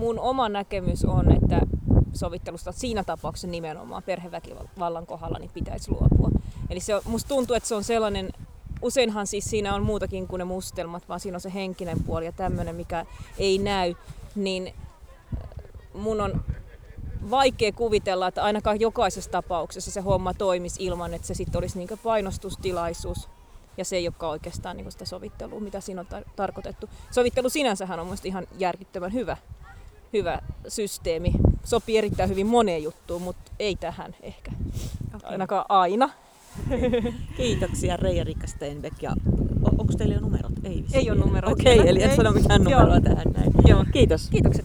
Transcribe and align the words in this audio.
mun 0.00 0.18
oma 0.18 0.48
näkemys 0.48 1.04
on, 1.04 1.32
että 1.32 1.60
sovittelusta 2.12 2.72
siinä 2.72 3.04
tapauksessa 3.04 3.48
nimenomaan 3.48 4.02
perheväkivallan 4.02 5.06
kohdalla 5.06 5.38
niin 5.38 5.50
pitäisi 5.54 5.90
luopua. 5.90 6.30
Eli 6.70 6.80
se, 6.80 7.00
musta 7.04 7.28
tuntuu, 7.28 7.56
että 7.56 7.68
se 7.68 7.74
on 7.74 7.84
sellainen, 7.84 8.30
useinhan 8.82 9.26
siis 9.26 9.44
siinä 9.44 9.74
on 9.74 9.82
muutakin 9.82 10.26
kuin 10.28 10.38
ne 10.38 10.44
mustelmat, 10.44 11.08
vaan 11.08 11.20
siinä 11.20 11.36
on 11.36 11.40
se 11.40 11.54
henkinen 11.54 12.04
puoli 12.04 12.24
ja 12.24 12.32
tämmöinen, 12.32 12.76
mikä 12.76 13.06
ei 13.38 13.58
näy, 13.58 13.94
niin 14.34 14.74
mun 15.94 16.20
on 16.20 16.44
vaikea 17.30 17.72
kuvitella, 17.72 18.28
että 18.28 18.44
ainakaan 18.44 18.80
jokaisessa 18.80 19.30
tapauksessa 19.30 19.90
se 19.90 20.00
homma 20.00 20.34
toimisi 20.34 20.84
ilman, 20.84 21.14
että 21.14 21.26
se 21.26 21.34
sitten 21.34 21.58
olisi 21.58 21.78
niin 21.78 21.98
painostustilaisuus 22.02 23.28
ja 23.76 23.84
se 23.84 23.96
ei 23.96 24.08
olekaan 24.08 24.32
oikeastaan 24.32 24.76
niin 24.76 24.92
sitä 24.92 25.04
sovittelua, 25.04 25.60
mitä 25.60 25.80
siinä 25.80 26.00
on 26.00 26.06
tar- 26.06 26.30
tarkoitettu. 26.36 26.88
Sovittelu 27.10 27.48
sinänsähän 27.48 28.00
on 28.00 28.06
mielestäni 28.06 28.28
ihan 28.28 28.46
järkyttävän 28.58 29.12
hyvä, 29.12 29.36
hyvä 30.12 30.38
systeemi. 30.68 31.32
Sopii 31.64 31.98
erittäin 31.98 32.30
hyvin 32.30 32.46
moneen 32.46 32.82
juttuun, 32.82 33.22
mutta 33.22 33.52
ei 33.58 33.76
tähän 33.76 34.14
ehkä. 34.22 34.52
Okay. 35.14 35.30
Ainakaan 35.30 35.64
aina. 35.68 36.10
Kiitoksia 37.36 37.96
Reija 37.96 38.24
Rikka 38.24 38.46
Steinbeck. 38.46 39.02
Ja 39.02 39.12
onko 39.78 39.92
teillä 39.98 40.14
jo 40.14 40.20
numerot? 40.20 40.52
Ei, 40.64 40.84
ei 40.92 41.10
ole 41.10 41.18
numerot. 41.18 41.52
Okei, 41.52 41.78
okay, 41.78 41.90
eli 41.90 42.02
et 42.02 42.16
sano 42.16 42.32
mitään 42.32 42.64
numeroa 42.64 43.00
tähän 43.00 43.32
näin. 43.36 43.52
Joo. 43.66 43.84
Kiitos. 43.92 44.30
Kiitokset. 44.30 44.64